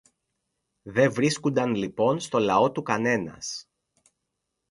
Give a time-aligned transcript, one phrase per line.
[0.81, 3.67] Δε βρίσκουνταν λοιπόν στο λαό του κανένας